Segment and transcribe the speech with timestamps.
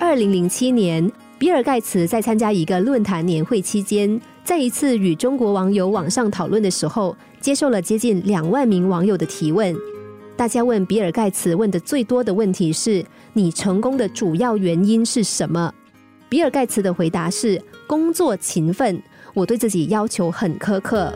[0.00, 9.76] 二零零七年，比尔盖茨在参加一个论坛年会期间，在一次与中国网友网上讨论的时候，接受了接近两万名网友的提问。
[10.38, 15.70] 大家问比尔盖茨问的最多的问题是：你成功的主要原因是什么？
[16.30, 19.00] 比尔盖茨的回答是：工作勤奋，
[19.34, 21.12] 我对自己要求很苛刻。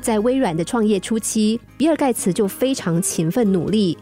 [0.00, 3.98] 在微软的创业初期，比尔盖茨就非常勤奋努力。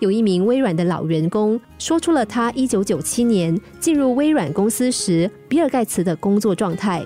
[0.00, 7.04] 有一名微软的老员工说出了他一九九七年进入微软公司时，比尔盖茨的工作状态。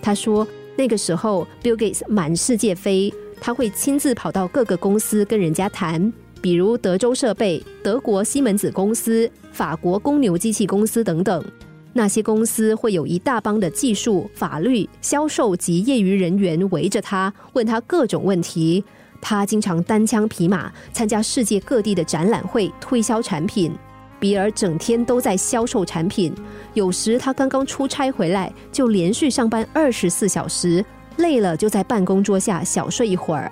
[0.00, 3.12] 他说，那个时候 Bill Gates 满世界飞。
[3.40, 11.44] 他会亲自跑到各个公司跟人家谈，比如德州设备、德国西门子公司、法国公牛机器公司等等。
[11.92, 18.84] 那些公司会有一大帮的技术、法律、销售及业余人员围着他，问他各种问题。
[19.20, 23.72] 他经常单枪匹马参加世界各地的展览会，推销产品。
[24.20, 26.34] 比尔整天都在销售产品，
[26.74, 30.84] 有时他刚刚出差回来，就连续上班二十四小时。
[31.18, 33.50] 累了就在办公桌下小睡一会儿。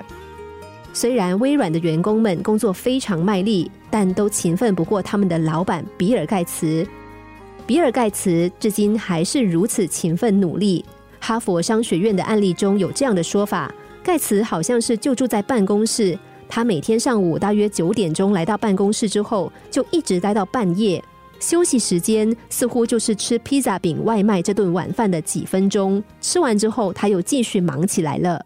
[0.93, 6.87] 虽然微软的员工们工作非常卖力，但都勤奋不过他们的老板比尔盖茨。
[7.67, 10.85] 比尔盖茨至今还是如此勤奋努力。
[11.19, 13.75] 哈佛商学院的案例中有这样的说法：
[14.07, 16.17] 盖茨好像是就住在办公室，
[16.49, 21.03] 他每天上午大约九点钟来到办公室之后，就一直待到半夜。
[21.41, 28.41] 休息时间似乎就是吃披萨饼外卖这顿晚饭的几分钟，吃完之后他又继续忙起来了。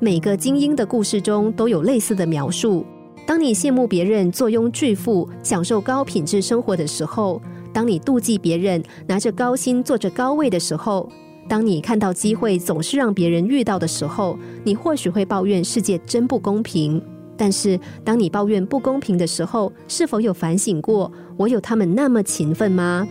[0.00, 2.82] 每个精英的故事中都有类似的描述。
[3.26, 7.42] 当你羡慕别人坐拥巨富、享受高品质生活的时候，
[7.74, 11.06] 当你妒忌别人拿着高薪坐着高位的时候，
[11.48, 17.02] 当你看到机会总是让别人遇到的时候，你或许会抱怨世界真不公平。
[17.36, 21.10] 但是，当你抱怨不公平的时候，是否有反省过？
[21.36, 23.06] 我有他们那么勤奋吗？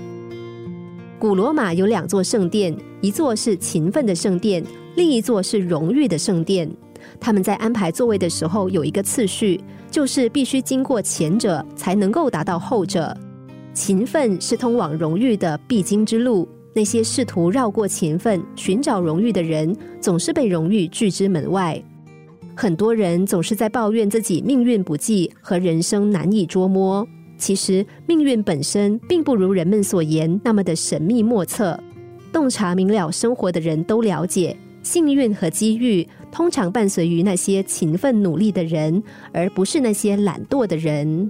[1.19, 4.63] 古罗马有两座圣殿，一座是勤奋的圣殿，
[4.95, 6.71] 另一座是荣誉的圣殿。
[7.19, 9.59] 他们在安排座位的时候有一个次序，
[9.89, 13.15] 就是必须经过前者，才能够达到后者。
[13.73, 16.47] 勤奋是通往荣誉的必经之路。
[16.73, 21.81] 那些试图绕过勤奋、寻找荣誉的人，总是被荣誉拒之门外。
[22.55, 27.07] 很多人总是在抱怨自己命运不济和人生难以捉摸。
[27.37, 31.77] 其实，命运本身并不如人们所言那么的神秘莫测。
[32.31, 39.01] 洞察明了生活的人都了解，幸运和机遇通常伴随于那些勤奋努力的人，
[39.33, 41.29] 而不是那些懒惰的人。